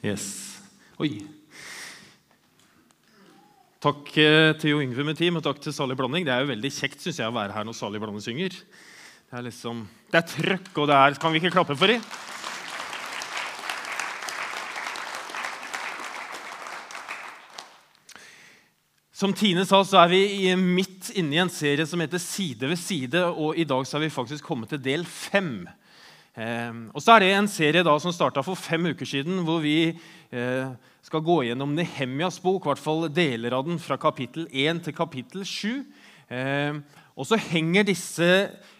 [0.00, 0.56] Yes.
[0.96, 1.18] Oi.
[3.84, 6.24] Takk eh, til Jo Yngve med team, og takk til Sally Blanding.
[6.24, 8.56] Det er jo veldig kjekt synes jeg, å være her når Sally Blanding synger.
[8.56, 12.00] Det er liksom, det er trøkk, og det er Kan vi ikke klappe for dem?
[19.20, 22.80] Som Tine sa, så er vi midt inne i en serie som heter Side ved
[22.80, 23.20] side.
[23.20, 25.68] og I dag så er vi faktisk kommet til del fem.
[26.38, 29.62] Eh, og så er det en serie da som starta for fem uker siden, hvor
[29.64, 30.70] vi eh,
[31.02, 34.96] skal gå gjennom Nehemjas bok, i hvert fall deler av den, fra kapittel 1 til
[34.96, 35.82] kapittel 7.
[36.30, 36.80] Eh,
[37.18, 38.30] og så henger disse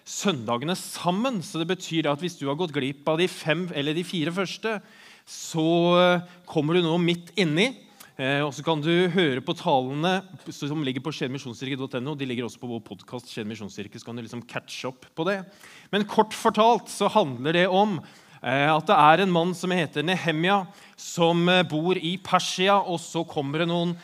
[0.06, 1.43] søndagene sammen.
[1.43, 4.33] så det betyr at Hvis du har gått glipp av de fem eller de fire
[4.33, 4.81] første,
[5.27, 7.73] så eh, kommer du nå midt inni.
[8.21, 10.19] Eh, og så kan du høre på talene
[10.53, 12.15] som ligger på skjermisjonskirke.no.
[12.19, 13.45] De ligger også på vår podkast, så
[14.05, 15.39] kan du liksom catche opp på det.
[15.91, 20.07] Men kort fortalt så handler det om eh, at det er en mann som heter
[20.07, 20.63] Nehemja,
[20.95, 22.79] som eh, bor i Persia.
[22.79, 23.97] Og så kommer det noen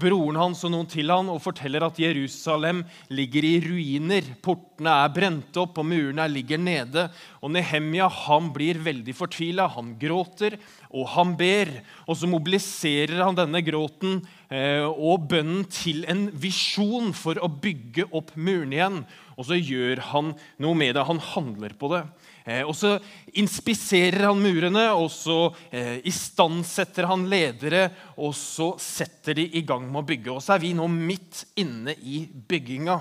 [0.00, 2.82] broren hans og noen til han og forteller at Jerusalem
[3.14, 4.32] ligger i ruiner.
[4.42, 7.06] Portene er brent opp, og murene ligger nede.
[7.38, 9.68] Og Nehemja han blir veldig fortvila.
[9.76, 10.58] Han gråter,
[10.90, 11.70] og han ber.
[12.08, 18.06] Og så mobiliserer han denne gråten eh, og bønnen til en visjon for å bygge
[18.16, 19.02] opp murene igjen.
[19.38, 21.04] Og så gjør han noe med det.
[21.06, 22.00] Han handler på det.
[22.48, 22.94] Eh, og Så
[23.36, 29.84] inspiserer han murene, og så eh, istandsetter han ledere, og så setter de i gang
[29.86, 30.32] med å bygge.
[30.32, 32.96] Og så er vi nå midt inne i bygginga.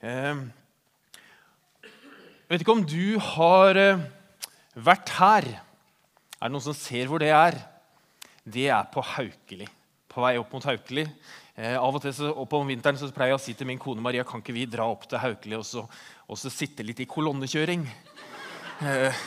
[0.00, 0.44] Eh,
[1.84, 4.06] jeg vet ikke om du har eh,
[4.74, 5.50] vært her.
[6.40, 7.60] Er det noen som ser hvor det er?
[8.42, 9.68] Det er på Haukeli.
[10.10, 11.04] På vei opp mot Haukeli.
[11.54, 13.78] Eh, av og til så, og På vinteren så pleier jeg å si til min
[13.78, 15.84] kone Maria kan ikke vi dra opp til Haukeli og så,
[16.26, 17.84] og så sitte litt i kolonnekjøring.
[18.80, 19.20] Eh,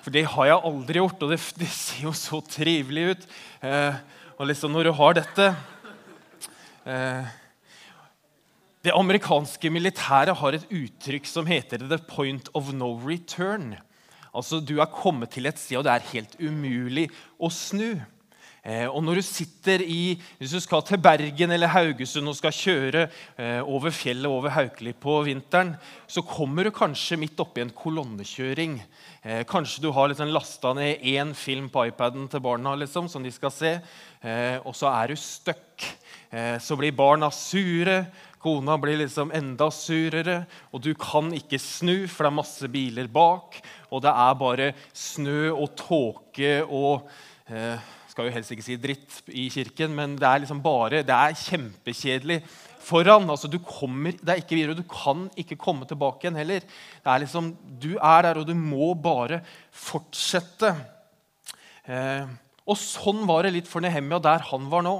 [0.00, 3.24] for det har jeg aldri gjort, og det, det ser jo så trivelig ut.
[3.66, 3.96] Eh,
[4.38, 5.46] og liksom når du har dette
[6.86, 7.34] eh,
[8.86, 13.76] Det amerikanske militæret har et uttrykk som heter 'the point of no return'.
[14.32, 17.10] Altså, Du er kommet til et sted, og det er helt umulig
[17.40, 18.00] å snu.
[18.66, 22.54] Eh, og når du sitter i, Hvis du skal til Bergen eller Haugesund og skal
[22.54, 23.04] kjøre
[23.38, 25.76] eh, over fjellet over Haukeli på vinteren,
[26.10, 28.80] så kommer du kanskje midt oppi en kolonnekjøring.
[29.22, 33.22] Eh, kanskje du har liksom lasta ned én film på iPaden til barna liksom, som
[33.22, 33.72] de skal se,
[34.66, 35.84] og så er du stuck.
[36.58, 38.06] så blir barna sure.
[38.42, 43.08] Kona blir liksom enda surere, og du kan ikke snu, for det er masse biler
[43.10, 43.60] bak.
[43.90, 47.08] Og det er bare snø og tåke og
[47.50, 47.78] eh,
[48.16, 51.36] skal jo helst ikke si dritt i kirken, men det er liksom bare, det er
[51.36, 52.38] kjempekjedelig
[52.80, 53.28] foran.
[53.28, 56.64] altså Du kommer, det er ikke videre, og du kan ikke komme tilbake igjen heller.
[56.64, 60.72] Det er liksom, Du er der, og du må bare fortsette.
[61.84, 62.24] Eh,
[62.64, 64.96] og sånn var det litt for Nehemia der han var nå.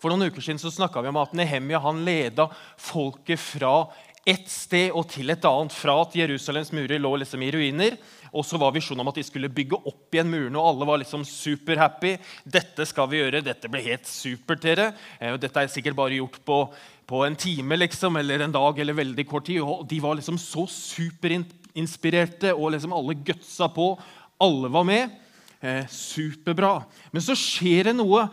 [0.00, 2.48] For noen uker siden så snakka vi om at Nehemia han leda
[2.80, 3.90] folket fra
[4.26, 5.76] ett sted og til et annet.
[5.76, 8.00] Fra at Jerusalems murer lå liksom i ruiner,
[8.36, 10.58] og så var visjonen om at de skulle bygge opp igjen murene.
[10.60, 12.16] og Alle var liksom superhappy.
[12.44, 13.42] Dette skal vi gjøre.
[13.44, 14.90] Dette ble helt supert, dere.
[15.18, 16.60] Eh, dette er sikkert bare gjort på,
[17.08, 19.62] på en time liksom, eller en dag eller veldig kort tid.
[19.64, 23.94] Og de var liksom så superinspirerte, og liksom alle gutsa på.
[24.44, 25.16] Alle var med.
[25.64, 26.82] Eh, superbra.
[27.10, 28.28] Men så skjer det noe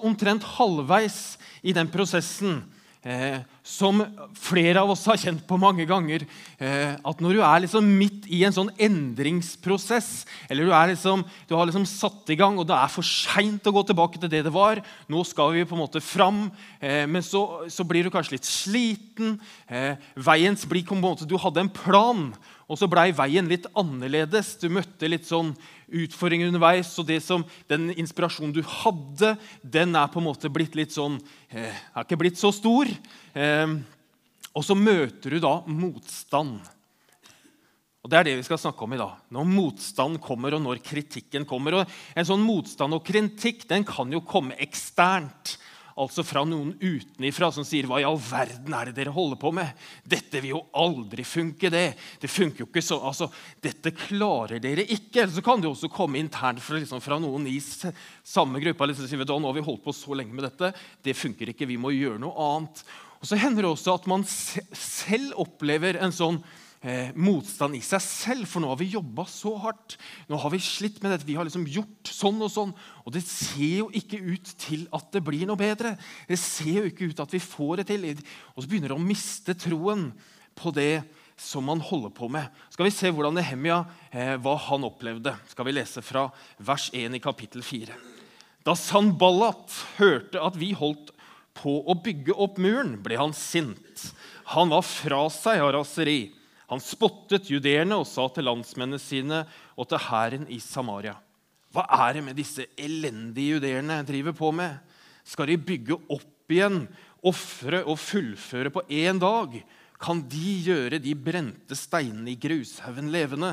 [0.00, 2.62] omtrent halvveis i den prosessen
[3.02, 4.02] eh, som
[4.38, 6.24] flere av oss har kjent på mange ganger.
[6.58, 11.54] Eh, at når du er liksom midt i en sånn endringsprosess, eller du, liksom, du
[11.58, 14.44] har liksom satt i gang, og det er for seint å gå tilbake til det
[14.46, 14.80] det var
[15.10, 16.44] Nå skal vi på en måte fram,
[16.80, 19.36] eh, men så, så, blir du kanskje litt sliten.
[19.70, 22.30] Eh, veiens blikk på en måte, Du hadde en plan,
[22.72, 24.54] og så blei veien litt annerledes.
[24.56, 25.50] Du møtte litt sånn
[25.92, 26.94] utfordringer underveis.
[26.96, 31.18] Og det som, den inspirasjonen du hadde, den er på en måte blitt litt sånn
[31.52, 32.88] eh, Er ikke blitt så stor.
[33.36, 33.74] Eh,
[34.56, 36.62] og så møter du da motstand.
[38.02, 39.20] Og Det er det vi skal snakke om i dag.
[39.36, 41.76] Når motstand kommer, og når kritikken kommer.
[41.82, 45.58] Og en sånn Motstand og kritikk den kan jo komme eksternt
[46.00, 49.52] altså fra noen utenifra som sier 'Hva i all verden er det dere holder på
[49.52, 49.74] med?'
[50.06, 51.96] 'Dette vil jo aldri funke, det.
[52.20, 53.30] Det funker jo ikke så, altså,
[53.60, 57.46] Dette klarer dere ikke.' Eller så kan det også komme internt fra, liksom, fra noen
[57.46, 58.86] i samme gruppe.
[58.86, 60.74] Liksom, sier, 'Nå har vi holdt på så lenge med dette.
[61.02, 61.66] Det funker ikke.
[61.66, 62.84] Vi må gjøre noe annet.'
[63.22, 66.42] Og Så hender det også at man selv opplever en sånn
[66.82, 68.48] eh, motstand i seg selv.
[68.50, 69.96] For nå har vi jobba så hardt.
[70.30, 71.28] Nå har vi slitt med dette.
[71.28, 72.74] Vi har liksom gjort sånn og sånn.
[73.06, 75.94] Og det ser jo ikke ut til at det blir noe bedre.
[76.28, 78.08] Det ser jo ikke ut til at vi får det til.
[78.54, 80.10] Og så begynner det å miste troen
[80.58, 81.04] på det
[81.42, 82.50] som man holder på med.
[82.70, 83.82] Skal vi se hvordan Nehemia,
[84.12, 85.34] eh, hva han opplevde.
[85.50, 87.96] Skal vi lese fra vers 1 i kapittel 4.
[88.62, 91.10] Da Sanballat hørte at vi holdt
[91.58, 94.12] på å bygge opp muren, ble han sint.
[94.54, 96.32] Han var fra seg av raseri.
[96.72, 99.42] Han spottet judeerne og sa til landsmennene sine
[99.76, 101.18] og til hæren i Samaria.:
[101.68, 104.78] Hva er det med disse elendige judeerne driver på med?
[105.24, 106.86] Skal de bygge opp igjen,
[107.28, 109.58] ofre og fullføre på én dag?
[110.00, 113.52] Kan de gjøre de brente steinene i grushaugen levende?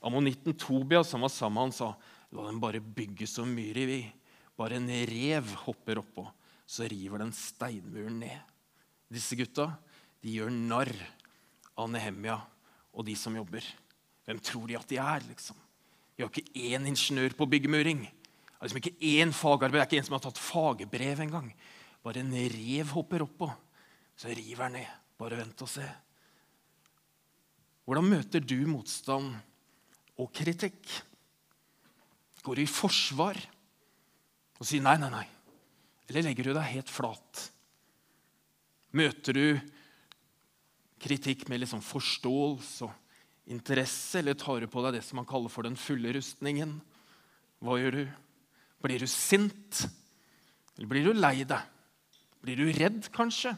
[0.00, 1.92] Ammonitten Tobias som var sammen med han, sa
[2.32, 4.08] la dem bare bygge så mye de vil.
[4.56, 6.24] Bare en rev hopper oppå,
[6.64, 8.40] så river den steinmuren ned.
[9.12, 9.74] Disse gutta
[10.24, 10.96] de gjør narr
[11.76, 12.38] av Nehemia
[12.96, 13.64] og de som jobber.
[14.26, 15.26] Hvem tror de at de er?
[15.28, 15.56] liksom?
[16.16, 18.06] Vi har ikke én ingeniør på byggemuring.
[18.06, 21.50] Det er liksom ikke én fagarbeid, det er ikke en som har tatt fagbrev engang.
[22.02, 23.50] Bare en rev hopper oppå,
[24.16, 24.94] så river han ned.
[25.20, 25.84] Bare vent og se.
[27.86, 29.36] Hvordan møter du motstand
[30.18, 30.80] og kritikk?
[32.42, 33.38] Går du i forsvar
[34.56, 35.26] og sier nei, nei, nei?
[36.08, 37.44] Eller legger du deg helt flat?
[38.96, 39.46] Møter du
[41.02, 45.52] kritikk med liksom forståelse og interesse, eller tar du på deg det som man kaller
[45.52, 46.78] for den fulle rustningen?
[47.62, 48.04] Hva gjør du?
[48.84, 49.86] Blir du sint?
[50.76, 51.62] Eller blir du lei deg?
[52.44, 53.54] Blir du redd, kanskje?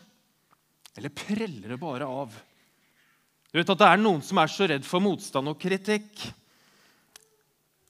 [0.99, 2.35] Eller preller det bare av?
[3.49, 6.27] Du vet at Det er noen som er så redd for motstand og kritikk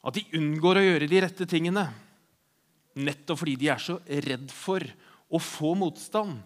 [0.06, 1.82] at de unngår å gjøre de rette tingene.
[2.98, 4.84] Nettopp fordi de er så redd for
[5.28, 6.38] å få motstand.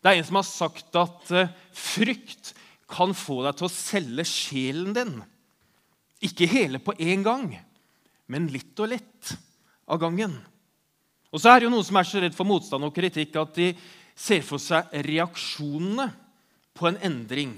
[0.00, 2.54] Det er en som har sagt at eh, frykt
[2.90, 5.18] kan få deg til å selge sjelen din.
[6.24, 7.52] Ikke hele på én gang,
[8.30, 9.34] men litt og litt
[9.90, 10.34] av gangen.
[11.30, 13.54] Og så er det jo noen som er så redd for motstand og kritikk at
[13.56, 13.70] de
[14.18, 16.08] ser for seg reaksjonene
[16.76, 17.54] på en endring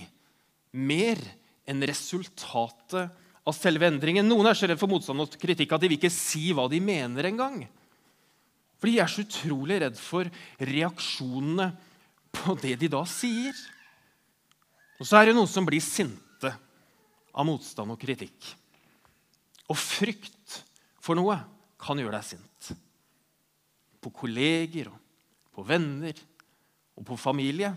[0.73, 1.21] mer
[1.69, 3.13] enn resultatet
[3.43, 4.27] av selve endringen.
[4.29, 6.83] Noen er så redd for motstand og kritikk at de vil ikke si hva de
[6.83, 7.63] mener engang.
[8.79, 10.29] For de er så utrolig redd for
[10.59, 11.71] reaksjonene
[12.33, 13.57] på det de da sier.
[14.99, 16.53] Og så er det noen som blir sinte
[17.33, 18.53] av motstand og kritikk.
[19.71, 20.61] Og frykt
[21.03, 21.39] for noe
[21.83, 22.73] kan gjøre deg sint.
[24.03, 24.91] På kolleger,
[25.53, 26.19] på venner
[26.99, 27.73] og på familie.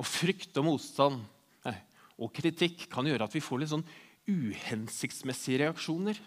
[0.00, 1.20] Og frykt og motstand
[1.66, 1.76] nei,
[2.20, 3.88] og kritikk kan gjøre at vi får litt sånn
[4.30, 6.18] uhensiktsmessige reaksjoner.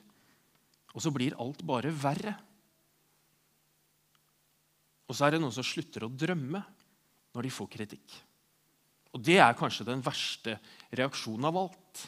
[0.94, 2.36] Og så blir alt bare verre.
[5.08, 6.62] Og så er det noen som slutter å drømme
[7.34, 8.18] når de får kritikk.
[9.14, 10.58] Og det er kanskje den verste
[10.96, 12.04] reaksjonen av alt.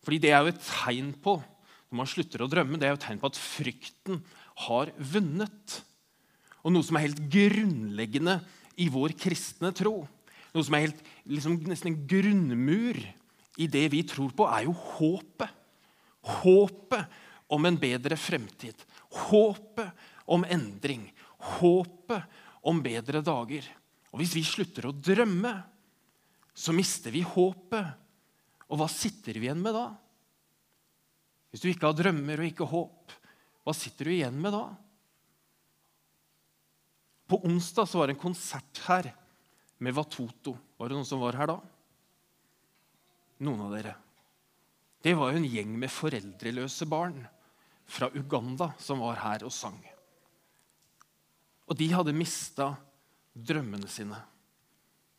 [0.00, 1.36] Fordi det er jo et tegn på
[1.90, 4.20] når man slutter å drømme, det er jo et tegn på at frykten
[4.66, 5.80] har vunnet.
[6.62, 8.36] Og noe som er helt grunnleggende
[8.80, 10.04] i vår kristne tro,
[10.54, 13.00] noe som er helt, liksom, nesten en grunnmur
[13.60, 15.50] i det vi tror på, er jo håpet.
[16.40, 17.20] Håpet
[17.50, 18.76] om en bedre fremtid.
[19.26, 19.90] Håpet
[20.30, 21.08] om endring.
[21.58, 23.66] Håpet om bedre dager.
[24.10, 25.54] Og Hvis vi slutter å drømme,
[26.54, 27.96] så mister vi håpet.
[28.70, 29.88] Og hva sitter vi igjen med da?
[31.50, 33.14] Hvis du ikke har drømmer og ikke håp,
[33.66, 34.64] hva sitter du igjen med da?
[37.30, 39.10] På onsdag så var det en konsert her
[39.82, 40.56] med Watoto.
[40.78, 41.58] Var det noen som var her da?
[43.46, 43.94] Noen av dere.
[45.00, 47.22] Det var jo en gjeng med foreldreløse barn
[47.90, 49.78] fra Uganda som var her og sang.
[51.70, 52.72] Og de hadde mista
[53.30, 54.18] drømmene sine.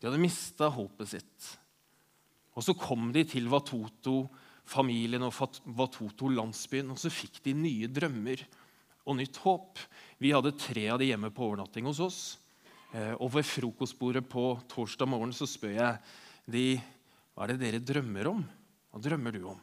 [0.02, 1.50] De hadde mista håpet sitt.
[2.58, 5.38] Og så kom de til Watoto-familien og
[5.80, 8.44] Watoto-landsbyen, og så fikk de nye drømmer
[9.08, 9.80] og nytt håp.
[10.20, 12.22] Vi hadde tre av de hjemme på overnatting hos oss.
[12.92, 16.02] Eh, og ved frokostbordet på torsdag morgen så spør jeg
[16.52, 16.66] de
[17.32, 18.42] hva er det dere drømmer om.
[18.92, 19.62] Hva drømmer du om?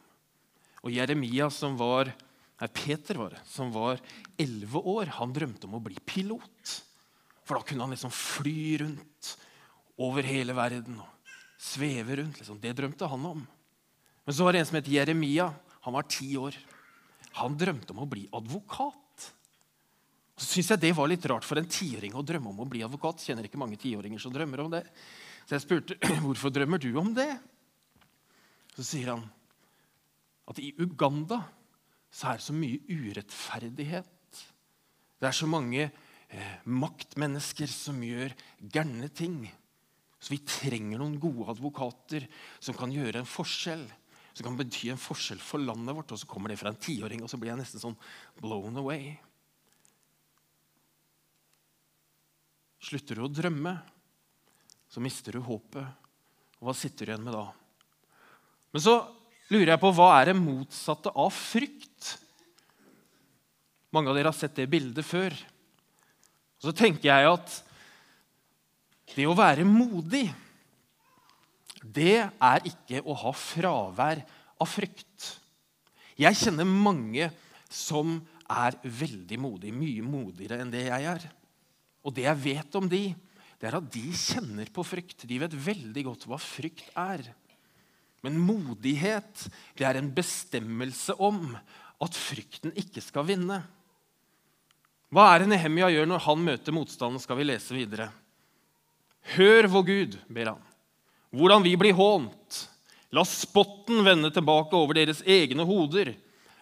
[0.81, 2.09] Og Jeremia, som var
[2.59, 4.01] Nei, Peter var det, som var
[4.39, 6.73] elleve år, han drømte om å bli pilot.
[7.47, 9.29] For da kunne han liksom fly rundt
[9.99, 12.41] over hele verden og sveve rundt.
[12.41, 12.59] Liksom.
[12.61, 13.45] Det drømte han om.
[14.25, 15.47] Men så var det en som het Jeremia.
[15.87, 16.55] Han var ti år.
[17.39, 19.29] Han drømte om å bli advokat.
[20.39, 22.83] Så syns jeg det var litt rart for en tiåring å drømme om å bli
[22.85, 23.23] advokat.
[23.25, 24.83] Kjenner ikke mange tiåringer som drømmer om det.
[25.47, 27.31] Så jeg spurte hvorfor drømmer du om det.
[28.75, 29.25] Så sier han
[30.49, 31.41] at i Uganda
[32.09, 34.41] så er det så mye urettferdighet.
[35.19, 38.33] Det er så mange eh, maktmennesker som gjør
[38.73, 39.43] gærne ting.
[40.19, 42.25] Så vi trenger noen gode advokater
[42.59, 43.85] som kan gjøre en forskjell.
[44.33, 46.11] Som kan bety en forskjell for landet vårt.
[46.15, 47.97] Og så kommer det fra en tiåring, og så blir jeg nesten sånn
[48.39, 49.13] blown away.
[52.89, 53.73] Slutter du å drømme,
[54.89, 56.07] så mister du håpet.
[56.59, 57.45] Og hva sitter du igjen med da?
[58.73, 58.95] Men så
[59.49, 62.15] lurer jeg på hva er det motsatte av frykt?
[63.95, 65.33] Mange av dere har sett det bildet før.
[66.59, 67.55] Og så tenker jeg at
[69.15, 70.27] det å være modig,
[71.81, 74.21] det er ikke å ha fravær
[74.59, 75.29] av frykt.
[76.19, 77.29] Jeg kjenner mange
[77.71, 81.25] som er veldig modige, mye modigere enn det jeg er.
[82.03, 83.03] Og det jeg vet om de,
[83.59, 85.25] det er at de kjenner på frykt.
[85.27, 87.23] De vet veldig godt hva frykt er.
[88.25, 89.45] Men modighet
[89.79, 91.53] det er en bestemmelse om
[92.03, 93.61] at frykten ikke skal vinne.
[95.09, 97.21] Hva er det Nehemia gjør når han møter motstanden?
[97.21, 98.09] skal vi lese videre.
[99.35, 100.61] Hør vår Gud, ber han,
[101.35, 102.65] hvordan vi blir hånt.
[103.13, 106.13] La spotten vende tilbake over deres egne hoder.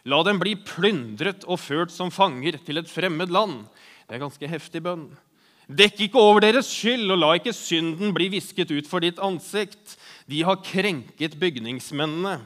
[0.08, 3.66] La dem bli plyndret og ført som fanger til et fremmed land.
[4.08, 5.10] Det er ganske heftig bønn.
[5.68, 9.98] Dekk ikke over deres skyld, og la ikke synden bli visket ut for ditt ansikt.
[10.28, 12.40] De har krenket bygningsmennene.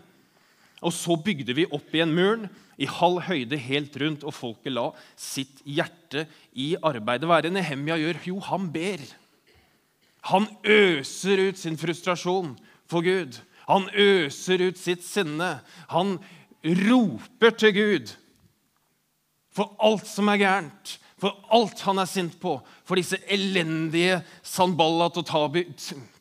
[0.82, 2.48] Og så bygde vi opp igjen muren
[2.82, 4.88] i halv høyde helt rundt, og folket la
[5.20, 6.26] sitt hjerte
[6.58, 7.28] i arbeidet.
[7.30, 8.22] Hva det Nehemia gjør?
[8.32, 9.04] Jo, han ber.
[10.32, 12.56] Han øser ut sin frustrasjon
[12.90, 13.38] for Gud.
[13.70, 15.60] Han øser ut sitt sinne.
[15.94, 16.18] Han
[16.66, 18.16] roper til Gud
[19.52, 25.20] for alt som er gærent, for alt han er sint på, for disse elendige Sanballat
[25.22, 25.68] og Tabi,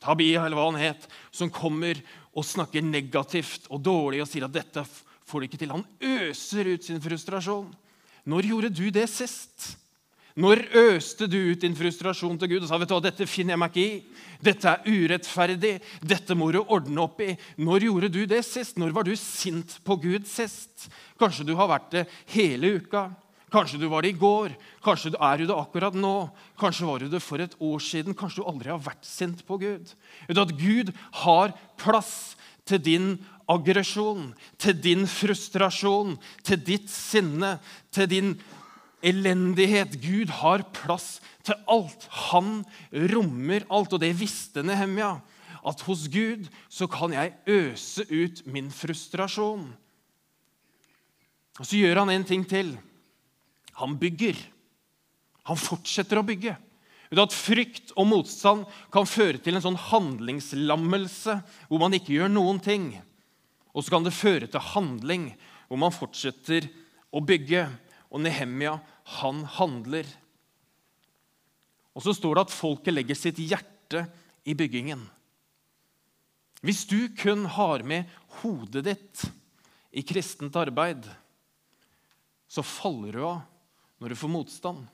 [0.03, 1.97] Tabia, eller hva han het, som kommer
[2.31, 5.73] og snakker negativt og dårlig og sier at dette får du ikke til.
[5.73, 7.71] Han øser ut sin frustrasjon.
[8.29, 9.71] Når gjorde du det sist?
[10.39, 10.61] Når
[10.93, 13.59] øste du ut din frustrasjon til Gud og sa vet du hva, dette finner jeg
[13.59, 14.19] meg ikke i?
[14.47, 15.73] Dette er urettferdig.
[15.99, 17.33] Dette må du ordne opp i.
[17.59, 18.79] Når gjorde du det sist?
[18.79, 20.87] Når var du sint på Gud sist?
[21.19, 23.09] Kanskje du har vært det hele uka.
[23.51, 24.53] Kanskje du var det i går.
[24.83, 26.29] Kanskje er du det akkurat nå.
[26.59, 28.15] Kanskje var du det for et år siden.
[28.15, 29.91] Kanskje du aldri har vært sint på Gud.
[30.29, 30.93] Vet at Gud
[31.25, 32.37] har plass
[32.69, 33.09] til din
[33.51, 34.29] aggresjon,
[34.61, 36.15] til din frustrasjon,
[36.47, 37.57] til ditt sinne,
[37.91, 38.31] til din
[39.03, 39.97] elendighet.
[39.99, 42.07] Gud har plass til alt.
[42.31, 42.61] Han
[43.11, 45.17] rommer alt, og det visste Nehemia.
[45.67, 49.67] At hos Gud så kan jeg øse ut min frustrasjon.
[51.59, 52.77] Og Så gjør han en ting til.
[53.79, 54.37] Han bygger.
[55.47, 56.55] Han fortsetter å bygge.
[57.11, 61.35] At Frykt og motstand kan føre til en sånn handlingslammelse
[61.67, 62.93] hvor man ikke gjør noen ting.
[63.75, 65.31] Og så kan det føre til handling
[65.67, 66.69] hvor man fortsetter
[67.11, 67.65] å bygge.
[68.11, 68.77] Og Nehemia,
[69.19, 70.07] han handler.
[71.95, 74.05] Og så står det at folket legger sitt hjerte
[74.47, 75.03] i byggingen.
[76.61, 78.09] Hvis du kun har med
[78.41, 79.23] hodet ditt
[79.91, 81.07] i kristent arbeid,
[82.51, 83.39] så faller du av
[84.01, 84.87] når du får motstand.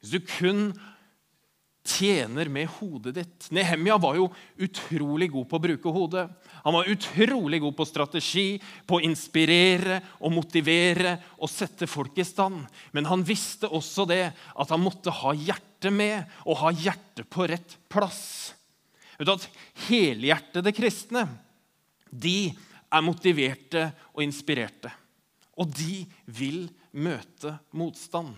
[0.00, 0.70] Hvis du kun
[1.88, 3.46] tjener med hodet ditt.
[3.54, 4.28] Nehemia var jo
[4.60, 6.26] utrolig god på å bruke hodet.
[6.64, 8.46] Han var utrolig god på strategi,
[8.86, 12.60] på å inspirere og motivere og sette folk i stand.
[12.92, 17.48] Men han visste også det at han måtte ha hjertet med og ha hjertet på
[17.48, 18.52] rett plass.
[19.18, 19.48] Vet du at
[19.88, 21.24] Helhjertede kristne
[22.10, 22.50] de
[22.88, 24.92] er motiverte og inspirerte.
[25.58, 26.04] Og de
[26.38, 26.66] vil
[26.98, 28.34] møte motstand.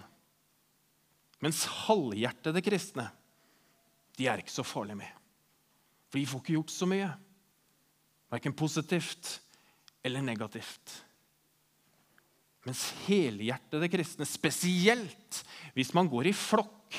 [1.40, 3.08] Mens halvhjertede kristne
[4.18, 5.12] de er ikke så farlige med.
[6.10, 7.08] For de får ikke gjort så mye.
[8.30, 9.38] Verken positivt
[10.04, 10.96] eller negativt.
[12.68, 15.40] Mens helhjertede kristne, spesielt
[15.72, 16.98] hvis man går i flokk,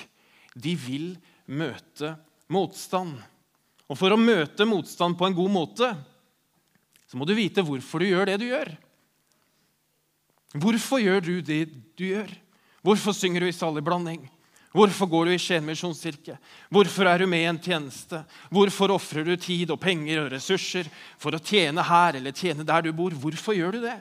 [0.58, 1.12] de vil
[1.46, 2.16] møte
[2.52, 3.20] motstand.
[3.86, 5.92] Og for å møte motstand på en god måte
[7.12, 8.70] så må du vite hvorfor du gjør det du gjør.
[10.52, 11.66] Hvorfor gjør du det
[11.96, 12.32] du gjør?
[12.84, 14.24] Hvorfor synger du i salig blanding?
[14.72, 16.38] Hvorfor går du i Skien misjonskirke?
[16.72, 18.22] Hvorfor er du med i en tjeneste?
[18.52, 20.88] Hvorfor ofrer du tid og penger og ressurser
[21.20, 23.12] for å tjene her eller tjene der du bor?
[23.12, 24.00] Hvorfor gjør du det?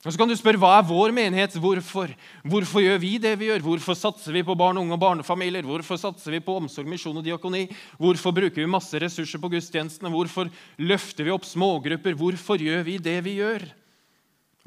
[0.00, 1.58] Og så kan du spørre, Hva er vår menighet?
[1.60, 2.08] Hvorfor?
[2.40, 3.60] Hvorfor gjør vi det vi gjør?
[3.66, 5.66] Hvorfor satser vi på barn, unge og barnefamilier?
[5.68, 7.66] Hvorfor satser vi på omsorg, misjon og diakoni?
[8.00, 10.08] Hvorfor bruker vi masse ressurser på gudstjenestene?
[10.08, 10.48] Hvorfor
[10.80, 12.16] løfter vi opp smågrupper?
[12.16, 13.68] Hvorfor gjør vi det vi gjør?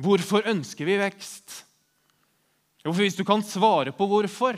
[0.01, 1.63] Hvorfor ønsker vi vekst?
[2.83, 4.57] Jo, for Hvis du kan svare på hvorfor,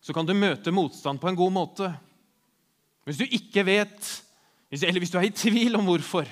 [0.00, 1.90] så kan du møte motstand på en god måte.
[3.04, 4.08] Hvis du ikke vet,
[4.70, 6.28] eller hvis du er i tvil om hvorfor,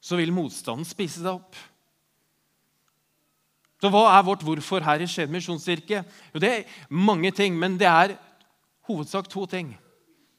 [0.00, 1.56] så vil motstanden spise deg opp.
[3.80, 6.02] Så hva er vårt hvorfor her i Skien misjonskirke?
[6.34, 8.16] Jo, det er mange ting, men det er
[8.88, 9.72] hovedsak to ting.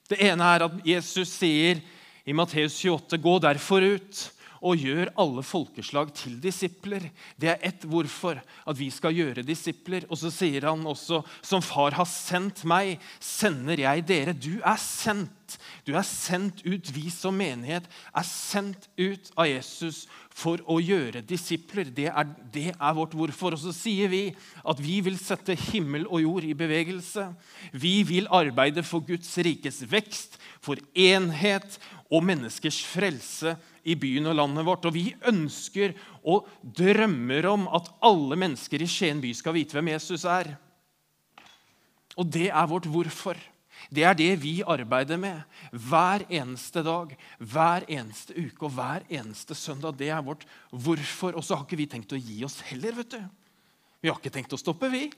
[0.09, 1.81] Det ene er at Jesus sier
[2.25, 4.21] i Matteus 28.: Gå derfor ut
[4.61, 7.07] og gjør alle folkeslag til disipler.
[7.41, 10.05] Det er ett hvorfor, at vi skal gjøre disipler.
[10.09, 14.37] Og så sier han også, som far har sendt meg, sender jeg dere.
[14.37, 15.57] Du er sendt.
[15.83, 16.91] Du er sendt ut.
[16.93, 21.89] Vi som menighet er sendt ut av Jesus for å gjøre disipler.
[21.89, 23.57] Det er, det er vårt hvorfor.
[23.57, 24.27] Og så sier vi
[24.61, 27.31] at vi vil sette himmel og jord i bevegelse.
[27.73, 34.37] Vi vil arbeide for Guds rikes vekst, for enhet og menneskers frelse i byen og
[34.39, 34.87] landet vårt.
[34.87, 39.93] Og vi ønsker og drømmer om at alle mennesker i Skien by skal vite hvem
[39.93, 40.53] Jesus er.
[42.19, 43.39] Og det er vårt hvorfor.
[43.89, 49.57] Det er det vi arbeider med hver eneste dag, hver eneste uke og hver eneste
[49.57, 49.97] søndag.
[49.97, 51.35] Det er vårt hvorfor.
[51.35, 52.95] Og så har ikke vi tenkt å gi oss heller.
[53.01, 53.21] vet du.
[54.01, 55.09] Vi har ikke tenkt å stoppe, vi.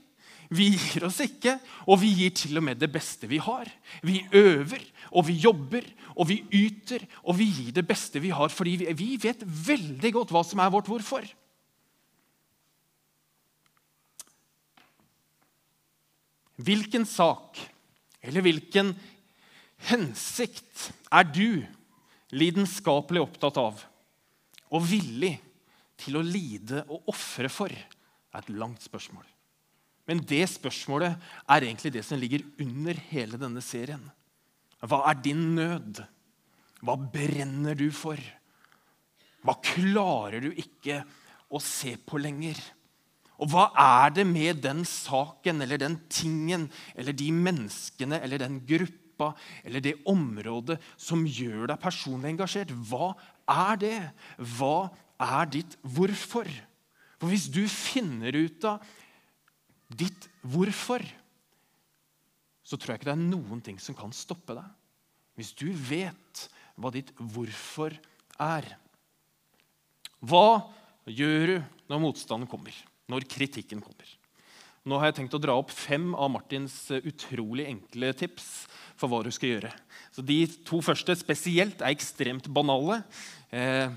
[0.52, 1.56] Vi gir oss ikke,
[1.88, 3.70] og vi gir til og med det beste vi har.
[4.04, 5.86] Vi øver, og vi jobber,
[6.18, 8.52] og vi yter, og vi gir det beste vi har.
[8.52, 11.26] Fordi vi vet veldig godt hva som er vårt hvorfor.
[16.64, 17.58] Hvilken sak
[18.24, 18.94] eller hvilken
[19.90, 21.64] hensikt er du
[22.34, 23.82] lidenskapelig opptatt av
[24.74, 25.34] og villig
[26.00, 27.74] til å lide og ofre for?
[27.74, 29.26] Det er et langt spørsmål.
[30.10, 31.16] Men det spørsmålet
[31.48, 34.04] er egentlig det som ligger under hele denne serien.
[34.84, 36.02] Hva er din nød?
[36.84, 38.20] Hva brenner du for?
[39.44, 41.02] Hva klarer du ikke
[41.54, 42.60] å se på lenger?
[43.40, 48.60] Og hva er det med den saken eller den tingen eller de menneskene eller den
[48.68, 49.32] gruppa
[49.64, 52.72] eller det området som gjør deg personlig engasjert?
[52.72, 53.14] Hva
[53.52, 53.98] er det?
[54.58, 54.92] Hva
[55.24, 56.48] er ditt hvorfor?
[57.20, 58.84] For hvis du finner ut av
[59.98, 61.04] ditt hvorfor,
[62.64, 64.66] så tror jeg ikke det er noen ting som kan stoppe deg.
[65.38, 66.48] Hvis du vet
[66.80, 67.96] hva ditt hvorfor
[68.42, 68.68] er.
[70.24, 70.48] Hva
[71.10, 71.56] gjør du
[71.92, 72.76] når motstanden kommer?
[73.12, 74.08] Når kritikken kommer?
[74.84, 78.48] Nå har jeg tenkt å dra opp fem av Martins utrolig enkle tips
[79.00, 79.72] for hva du skal gjøre.
[80.12, 83.00] Så De to første spesielt er ekstremt banale,
[83.52, 83.88] eh,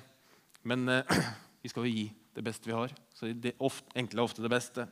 [0.63, 1.19] men eh,
[1.63, 2.07] vi skal jo gi
[2.37, 2.95] det beste vi har.
[3.17, 4.87] Så det enkle er ofte det beste.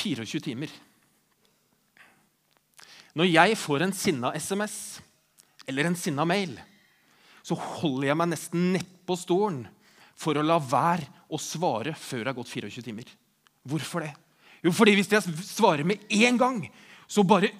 [0.00, 0.72] 24 timer.
[3.18, 4.74] Når jeg får en sinna SMS
[5.68, 6.54] eller en sinna mail,
[7.42, 9.64] så holder jeg meg nesten nedpå stolen
[10.20, 13.08] for å la være å svare før det har gått 24 timer.
[13.66, 14.12] Hvorfor det?
[14.64, 16.62] Jo, fordi hvis jeg svarer med én gang,
[17.08, 17.52] så bare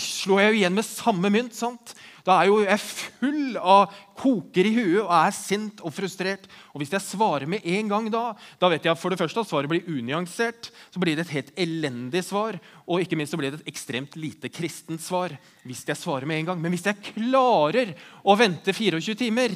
[0.00, 1.54] slår jeg igjen med samme mynt.
[1.54, 1.94] sant?
[2.24, 6.46] Da er jo jeg full av koker i huet og er sint og frustrert.
[6.72, 8.22] Og hvis jeg svarer med en gang da,
[8.60, 10.70] da vet jeg for det første at svaret blir unyansert.
[10.88, 12.56] Så blir det et helt elendig svar,
[12.88, 15.36] og ikke minst så blir det et ekstremt lite kristent svar.
[15.68, 16.60] hvis jeg svarer med en gang.
[16.60, 17.92] Men hvis jeg klarer
[18.24, 19.52] å vente 24 timer,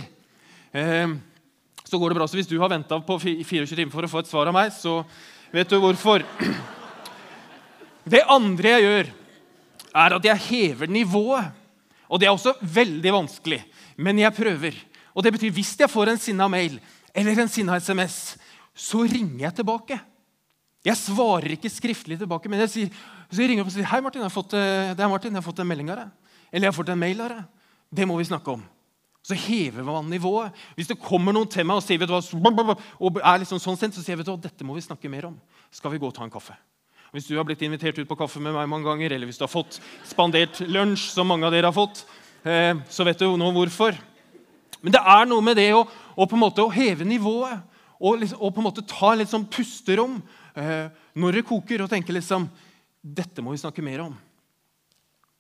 [0.73, 1.09] eh,
[1.89, 2.27] så går det bra.
[2.29, 4.73] Så hvis du har venta på 24 timer for å få et svar av meg,
[4.77, 5.01] så
[5.53, 6.21] vet du hvorfor.
[8.09, 9.09] Det andre jeg gjør,
[10.05, 11.58] er at jeg hever nivået.
[12.09, 13.63] Og Det er også veldig vanskelig,
[13.97, 14.75] men jeg prøver.
[15.15, 16.81] Og det betyr Hvis jeg får en sinna mail
[17.15, 18.39] eller en sinna SMS,
[18.75, 19.99] så ringer jeg tilbake.
[20.85, 22.91] Jeg svarer ikke skriftlig tilbake, men jeg, sier,
[23.31, 25.35] så jeg ringer opp og sier Hei, Martin, jeg har fått, eh, det er Martin,
[25.35, 26.35] jeg har fått en melding av deg.
[26.53, 27.73] Eller jeg har fått en mail av deg.
[27.99, 28.63] Det må vi snakke om.
[29.27, 30.55] Så hever man nivået.
[30.79, 33.77] Hvis det kommer noen til meg og sier vet du hva, og er liksom sånn
[33.77, 35.37] sent, så sier jeg vet du hva, dette må vi snakke mer om.
[35.75, 36.55] Skal vi gå og ta en kaffe?
[37.15, 39.47] Hvis du har blitt invitert ut på kaffe med meg mange ganger, eller hvis du
[39.47, 42.03] har fått spandert lunsj, som mange av dere har fått,
[42.45, 43.97] eh, så vet du jo nå hvorfor.
[44.83, 47.65] Men det er noe med det å, å på en måte heve nivået
[47.99, 50.21] og, liksom, og, på en måte ta litt sånn pusterom
[50.55, 50.87] eh,
[51.19, 52.47] når det koker, og tenke liksom
[52.99, 54.15] Dette må vi snakke mer om.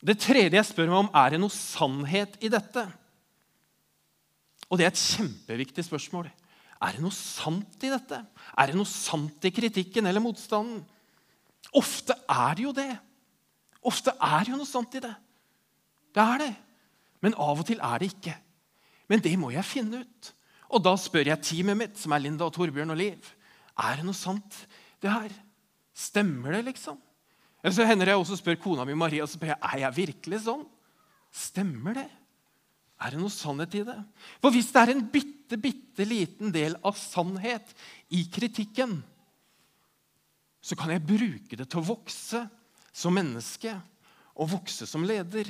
[0.00, 2.84] Det tredje jeg spør meg om, er det noe sannhet i dette?
[4.70, 6.28] Og det er et kjempeviktig spørsmål.
[6.78, 8.20] Er det noe sant i dette?
[8.54, 10.84] Er det noe sant i kritikken eller motstanden?
[11.76, 12.92] Ofte er det jo det.
[13.88, 15.14] Ofte er det jo noe sant i det.
[16.14, 16.52] Det er det.
[17.24, 18.34] Men av og til er det ikke.
[19.08, 20.30] Men det må jeg finne ut.
[20.68, 23.28] Og da spør jeg teamet mitt, som er Linda, og Torbjørn og Liv,
[23.78, 24.64] er det noe sant
[25.02, 25.32] det her.
[25.96, 26.98] Stemmer det, liksom?
[27.62, 30.42] Eller så hender jeg også spør kona mi Maria så spør jeg, er jeg virkelig
[30.44, 30.62] sånn.
[31.34, 32.06] Stemmer det?
[32.98, 33.96] Er det noe sannhet i det?
[34.42, 37.74] For hvis det er en bitte, bitte liten del av sannhet
[38.14, 38.98] i kritikken,
[40.68, 42.42] så kan jeg bruke det til å vokse
[42.92, 43.72] som menneske
[44.36, 45.48] og vokse som leder.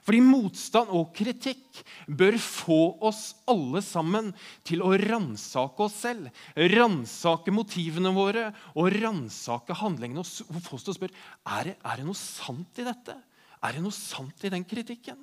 [0.00, 4.32] Fordi motstand og kritikk bør få oss alle sammen
[4.66, 6.30] til å ransake oss selv.
[6.56, 10.24] Ransake motivene våre og ransake handlingene.
[10.24, 11.26] Og få oss til å spørre
[11.58, 13.16] er det, er det noe sant i dette.
[13.60, 15.20] Er det noe sant i den kritikken?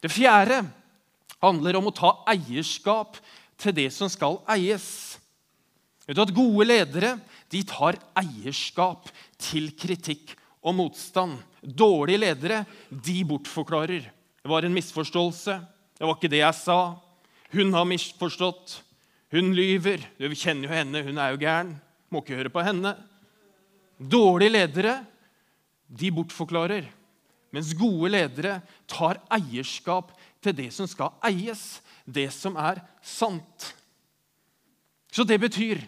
[0.00, 0.62] Det fjerde
[1.42, 3.18] handler om å ta eierskap
[3.60, 5.19] til det som skal eies.
[6.10, 7.12] Vet du at Gode ledere
[7.54, 9.04] de tar eierskap
[9.38, 11.36] til kritikk og motstand.
[11.62, 14.08] Dårlige ledere de bortforklarer.
[14.42, 15.54] Det var en misforståelse.
[15.94, 16.78] Det var ikke det jeg sa.
[17.54, 18.80] Hun har misforstått.
[19.30, 20.02] Hun lyver.
[20.18, 21.04] Du kjenner jo henne.
[21.06, 21.70] Hun er jo gæren.
[22.10, 22.96] Må ikke høre på henne.
[24.02, 24.96] Dårlige ledere
[25.86, 26.90] de bortforklarer.
[27.54, 28.58] Mens gode ledere
[28.90, 30.10] tar eierskap
[30.42, 33.70] til det som skal eies, det som er sant.
[35.14, 35.86] Så det betyr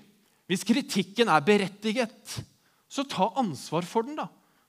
[0.52, 2.34] hvis kritikken er berettiget,
[2.92, 4.18] så ta ansvar for den.
[4.20, 4.26] da.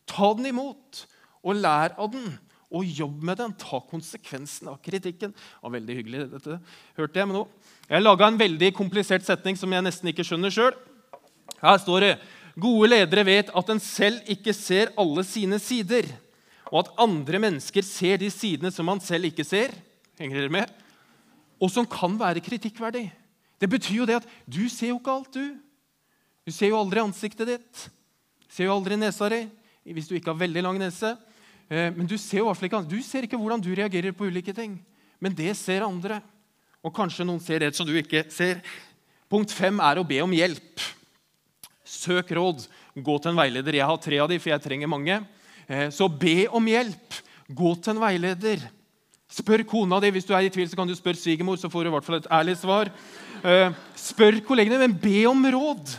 [0.07, 1.03] Ta den imot,
[1.43, 2.29] og lær av den.
[2.73, 3.51] Og jobb med den.
[3.59, 5.33] Ta konsekvensen av kritikken.
[5.35, 6.55] Det var veldig hyggelig, dette
[6.95, 7.27] hørte jeg.
[7.27, 7.43] med nå.
[7.89, 10.71] Jeg laga en veldig komplisert setning som jeg nesten ikke skjønner sjøl.
[11.59, 12.13] Her står det
[12.55, 16.05] Gode ledere vet at en selv ikke ser alle sine sider,
[16.69, 19.73] og at andre mennesker ser de sidene som man selv ikke ser.
[20.21, 20.73] Henger dere med?
[21.59, 23.07] Og som kan være kritikkverdig.
[23.59, 25.57] Det betyr jo det at du ser jo ikke alt, du.
[26.43, 27.83] Du ser jo aldri ansiktet ditt.
[28.43, 29.45] Du ser jo aldri nesa di,
[29.95, 31.13] hvis du ikke har veldig lang nese.
[31.71, 34.75] Eh, men du ser jo ikke, du ser ikke hvordan du reagerer på ulike ting.
[35.23, 36.19] Men det ser andre.
[36.83, 38.59] Og kanskje noen ser det som du ikke ser.
[39.31, 40.83] Punkt fem er å be om hjelp.
[41.87, 42.67] Søk råd.
[42.93, 43.79] Gå til en veileder.
[43.79, 45.21] Jeg har tre av de, for jeg trenger mange.
[45.65, 47.21] Eh, så be om hjelp.
[47.47, 48.67] Gå til en veileder.
[49.31, 50.11] Spør kona di.
[50.13, 51.55] Hvis du er i tvil, så kan du spørre svigermor.
[51.57, 52.91] så får du i hvert fall et ærlig svar.
[53.43, 55.95] Eh, spør kollegene, men be om råd.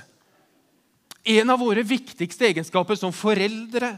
[1.24, 3.94] En av våre viktigste egenskaper som foreldre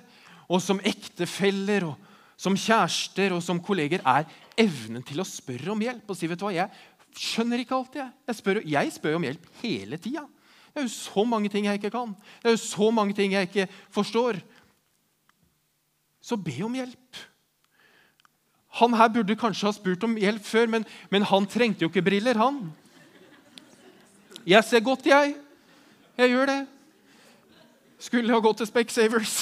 [0.46, 1.96] og som ektefeller og
[2.38, 4.28] som kjærester og som kolleger er
[4.60, 6.70] evnen til å spørre om hjelp og si vet du hva, jeg
[7.16, 8.12] skjønner ikke alltid.
[8.28, 10.26] Jeg, spør, jeg spør om hjelp hele tida.
[10.70, 12.12] Det er jo så mange ting jeg ikke kan.
[12.42, 14.38] Det er jo så mange ting jeg ikke forstår.
[16.20, 17.20] Så be om hjelp.
[18.82, 22.04] Han her burde kanskje ha spurt om hjelp før, men, men han trengte jo ikke
[22.04, 22.60] briller, han.
[24.46, 25.32] Jeg ser godt, jeg.
[26.20, 26.60] Jeg gjør det.
[28.02, 29.36] Skulle ha gått til Specsavers.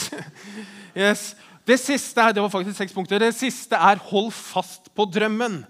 [1.04, 1.32] yes.
[1.64, 3.22] Det siste er, det var faktisk seks punkter.
[3.22, 5.62] Det siste er hold fast på drømmen.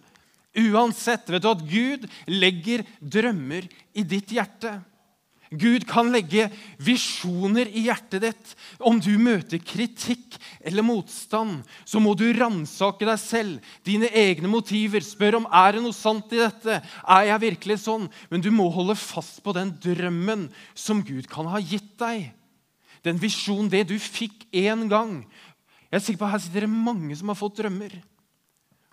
[0.55, 1.31] Uansett.
[1.31, 4.77] Vet du at Gud legger drømmer i ditt hjerte.
[5.55, 6.49] Gud kan legge
[6.83, 8.53] visjoner i hjertet ditt.
[8.83, 10.35] Om du møter kritikk
[10.67, 15.05] eller motstand, så må du ransake deg selv, dine egne motiver.
[15.05, 16.81] Spør om er det noe sant i dette.
[17.07, 18.09] Er jeg virkelig sånn?
[18.33, 22.33] Men du må holde fast på den drømmen som Gud kan ha gitt deg
[23.05, 25.21] den visjonen, det du fikk én gang.
[25.91, 27.99] Jeg er sikker på Her sitter det mange som har fått drømmer.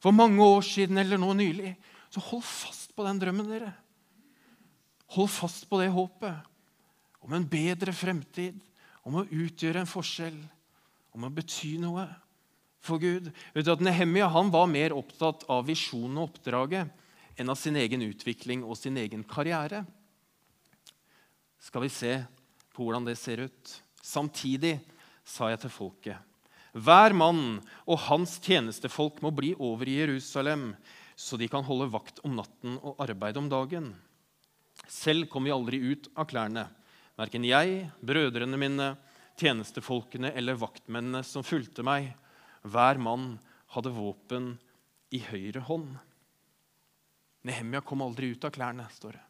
[0.01, 1.75] For mange år siden eller nå nylig.
[2.11, 3.71] Så hold fast på den drømmen, dere.
[5.15, 6.47] Hold fast på det håpet
[7.21, 8.57] om en bedre fremtid,
[9.05, 10.37] om å utgjøre en forskjell,
[11.13, 12.07] om å bety noe
[12.81, 13.29] for Gud.
[13.53, 16.89] Vet du at Nehemia han var mer opptatt av visjonen og oppdraget
[17.39, 19.83] enn av sin egen utvikling og sin egen karriere.
[21.61, 22.17] Skal vi se
[22.73, 23.75] på hvordan det ser ut?
[24.01, 24.79] Samtidig
[25.23, 26.17] sa jeg til folket.:
[26.73, 30.71] Hver mann og hans tjenestefolk må bli over i Jerusalem,
[31.15, 33.91] så de kan holde vakt om natten og arbeide om dagen.
[34.87, 36.65] Selv kom vi aldri ut av klærne,
[37.19, 38.93] verken jeg, brødrene mine,
[39.37, 42.13] tjenestefolkene eller vaktmennene som fulgte meg.
[42.63, 43.35] Hver mann
[43.75, 44.55] hadde våpen
[45.11, 45.91] i høyre hånd.
[47.47, 49.27] Nehemia kom aldri ut av klærne, står det.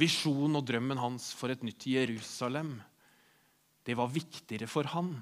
[0.00, 2.78] Visjonen og drømmen hans for et nytt Jerusalem
[3.84, 5.12] det var viktigere for han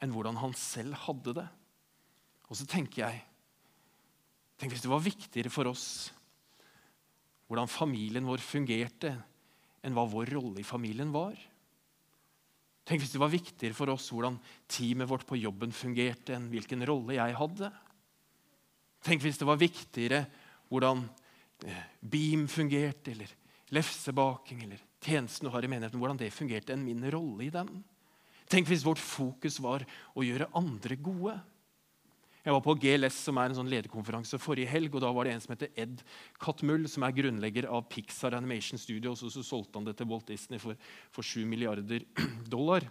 [0.00, 1.48] enn hvordan han selv hadde det.
[2.48, 3.26] Og så tenker jeg
[4.60, 5.84] Tenk hvis det var viktigere for oss
[7.48, 9.14] hvordan familien vår fungerte,
[9.80, 11.32] enn hva vår rolle i familien var.
[12.84, 14.36] Tenk hvis det var viktigere for oss hvordan
[14.70, 17.72] teamet vårt på jobben fungerte, enn hvilken rolle jeg hadde.
[19.00, 20.20] Tenk hvis det var viktigere
[20.68, 21.02] hvordan
[21.64, 23.32] eh, Beam fungerte, eller
[23.74, 27.70] lefsebaking, eller tjenesten du har i menigheten, hvordan det fungerte, enn min rolle i den.
[28.50, 29.84] Tenk hvis vårt fokus var
[30.18, 31.36] å gjøre andre gode.
[32.40, 34.94] Jeg var på GLS, som er en sånn lederkonferanse, forrige helg.
[34.96, 36.00] og Da var det en som heter Ed
[36.40, 39.22] Catmull, som er grunnlegger av Pixar Animation Studios.
[39.22, 40.78] og Så solgte han det til Walt Disney for,
[41.12, 42.06] for 7 milliarder
[42.54, 42.88] dollar.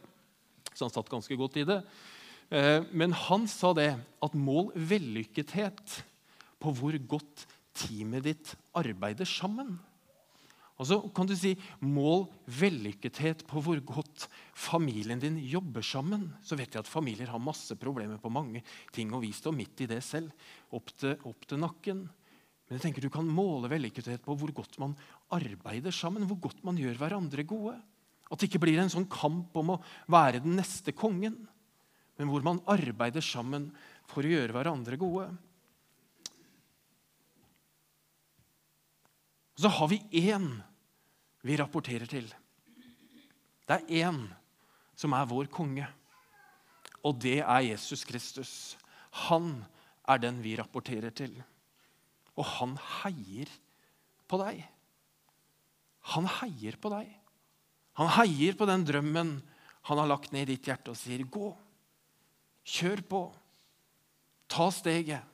[0.69, 1.79] Så han satt ganske godt i det.
[2.53, 5.97] Eh, men han sa det at mål vellykkethet
[6.61, 9.79] på hvor godt teamet ditt arbeider sammen.
[10.79, 11.51] Og så kan du si
[11.83, 12.23] mål
[12.55, 16.29] vellykkethet på hvor godt familien din jobber sammen.
[16.39, 18.63] Så vet jeg at familier har masse problemer på mange
[18.95, 20.31] ting, og vi står midt i det selv.
[20.71, 22.05] Opp til, opp til nakken.
[22.07, 24.95] Men jeg tenker du kan måle vellykkethet på hvor godt man
[25.35, 26.23] arbeider sammen.
[26.29, 27.75] Hvor godt man gjør hverandre gode.
[28.29, 31.41] At det ikke blir en sånn kamp om å være den neste kongen,
[32.19, 33.71] men hvor man arbeider sammen
[34.07, 35.27] for å gjøre hverandre gode.
[39.59, 40.51] Så har vi én
[41.49, 42.27] vi rapporterer til.
[43.65, 44.21] Det er én
[44.97, 45.87] som er vår konge,
[47.05, 48.51] og det er Jesus Kristus.
[49.27, 49.63] Han
[50.09, 51.33] er den vi rapporterer til.
[52.37, 53.49] Og han heier
[54.29, 54.61] på deg.
[56.13, 57.07] Han heier på deg.
[57.99, 59.39] Han heier på den drømmen
[59.89, 61.49] han har lagt ned i ditt hjerte, og sier, 'Gå.
[62.63, 63.21] Kjør på.
[64.47, 65.25] Ta steget.'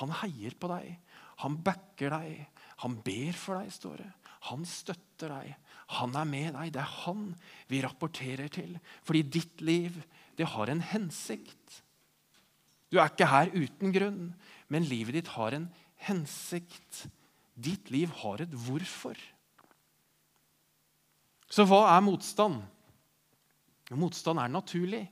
[0.00, 0.98] Han heier på deg.
[1.44, 2.46] Han backer deg.
[2.82, 4.08] Han ber for deg, står det.
[4.50, 5.54] Han støtter deg.
[6.00, 6.72] Han er med deg.
[6.74, 7.30] Det er han
[7.70, 8.76] vi rapporterer til.
[9.06, 9.96] Fordi ditt liv,
[10.36, 11.80] det har en hensikt.
[12.92, 14.20] Du er ikke her uten grunn,
[14.70, 15.68] men livet ditt har en
[16.06, 17.06] hensikt.
[17.54, 19.18] Ditt liv har et hvorfor.
[21.50, 22.62] Så hva er motstand?
[23.94, 25.04] Motstand er naturlig.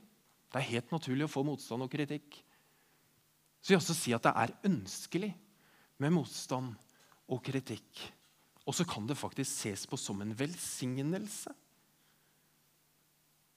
[0.51, 2.37] Det er helt naturlig å få motstand og kritikk.
[3.63, 5.31] Så jeg også si at det er ønskelig
[6.03, 6.73] med motstand
[7.31, 8.01] og kritikk.
[8.63, 11.51] Og så kan det faktisk ses på som en velsignelse.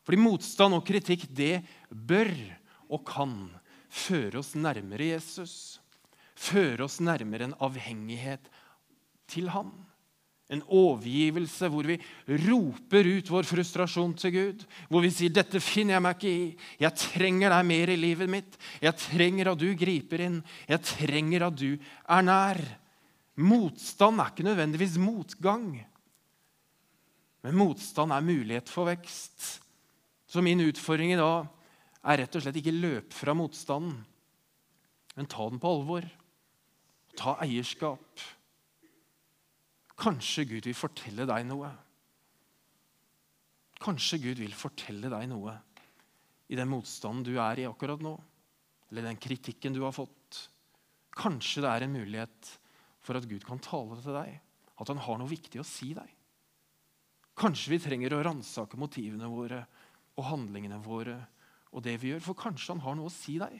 [0.07, 2.31] Fordi motstand og kritikk, det bør
[2.87, 3.35] og kan
[3.91, 5.81] føre oss nærmere Jesus.
[6.37, 8.51] Føre oss nærmere en avhengighet
[9.31, 9.73] til Han.
[10.47, 11.97] En overgivelse hvor vi
[12.47, 14.67] roper ut vår frustrasjon til Gud.
[14.87, 16.57] Hvor vi sier 'Dette finner jeg meg ikke i.
[16.79, 20.45] Jeg trenger deg mer i livet mitt.' 'Jeg trenger at du griper inn.
[20.69, 22.86] Jeg trenger at du er nær.'
[23.37, 25.69] Motstand er ikke nødvendigvis motgang.
[27.45, 29.61] Men motstand er mulighet for vekst.
[30.27, 31.47] Så min utfordring i dag
[32.07, 33.99] er rett og slett ikke løp fra motstanden,
[35.17, 36.07] men ta den på alvor.
[37.17, 38.25] Ta eierskap.
[39.97, 41.71] Kanskje Gud vil fortelle deg noe.
[43.81, 45.55] Kanskje Gud vil fortelle deg noe
[46.47, 48.13] i den motstanden du er i akkurat nå,
[48.91, 50.47] eller den kritikken du har fått.
[51.17, 52.53] Kanskje det er en mulighet
[53.07, 54.35] for at Gud kan tale til deg,
[54.77, 56.11] at han har noe viktig å si deg.
[57.37, 59.63] Kanskje vi trenger å ransake motivene våre
[60.17, 61.17] og handlingene våre
[61.77, 63.59] og det vi gjør, for kanskje han har noe å si deg.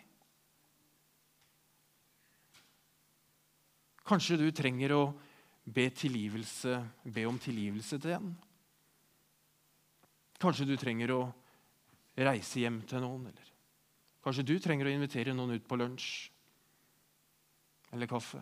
[4.07, 5.03] Kanskje du trenger å
[5.67, 8.31] be, be om tilgivelse til en.
[10.41, 11.21] Kanskje du trenger å
[12.17, 13.27] reise hjem til noen.
[13.33, 13.53] Eller
[14.25, 16.09] kanskje du trenger å invitere noen ut på lunsj
[17.95, 18.41] eller kaffe.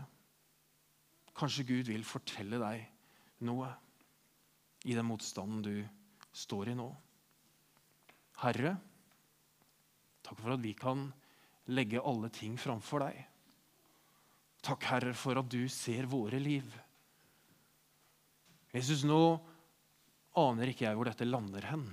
[1.34, 2.84] Kanskje Gud vil fortelle deg
[3.46, 3.70] noe
[4.84, 5.76] i den motstanden du
[6.34, 6.88] står i nå.
[8.42, 8.74] Herre,
[10.24, 11.06] takk for at vi kan
[11.74, 13.20] legge alle ting framfor deg.
[14.64, 16.66] Takk, Herre, for at du ser våre liv.
[18.74, 19.36] Jesus, nå
[20.40, 21.84] aner ikke jeg hvor dette lander hen.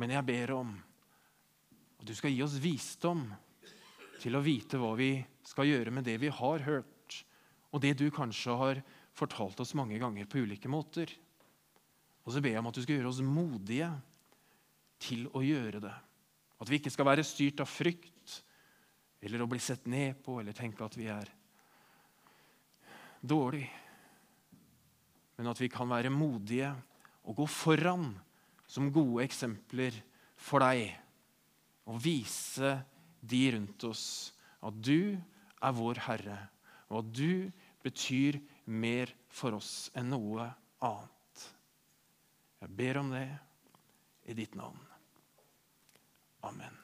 [0.00, 0.74] Men jeg ber om
[2.00, 3.24] at du skal gi oss visdom
[4.20, 5.14] til å vite hva vi
[5.48, 6.99] skal gjøre med det vi har hørt,
[7.70, 8.82] og det du kanskje har
[9.16, 11.10] fortalt oss mange ganger på ulike måter.
[12.26, 13.90] Og så ber jeg om at du skal gjøre oss modige
[15.00, 15.96] til å gjøre det.
[16.60, 18.40] At vi ikke skal være styrt av frykt
[19.24, 21.30] eller å bli sett ned på eller tenke at vi er
[23.20, 23.70] dårlige
[25.40, 26.68] men at vi kan være modige
[27.24, 28.10] og gå foran
[28.68, 29.94] som gode eksempler
[30.36, 30.90] for deg.
[31.88, 32.74] Og vise
[33.24, 34.04] de rundt oss
[34.60, 36.36] at du er vår Herre,
[36.90, 37.50] og at du
[37.84, 40.50] betyr mer for oss enn noe
[40.84, 41.46] annet.
[42.60, 43.26] Jeg ber om det
[44.28, 44.80] i ditt navn.
[46.44, 46.79] Amen.